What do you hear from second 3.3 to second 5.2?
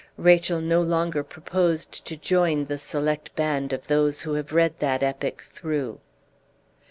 band of those who have read that